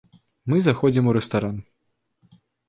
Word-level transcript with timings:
Мы 0.53 0.61
заходзім 0.67 1.09
у 1.11 1.13
рэстаран. 1.17 1.61